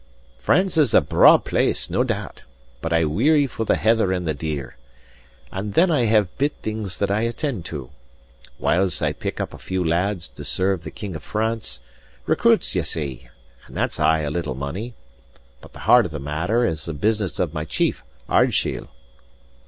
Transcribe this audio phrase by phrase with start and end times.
[0.39, 2.41] "France is a braw place, nae doubt;
[2.81, 4.75] but I weary for the heather and the deer.
[5.51, 7.91] And then I have bit things that I attend to.
[8.57, 11.81] Whiles I pick up a few lads to serve the King of France:
[12.25, 13.27] recruits, ye see;
[13.67, 14.95] and that's aye a little money.
[15.61, 18.87] But the heart of the matter is the business of my chief, Ardshiel."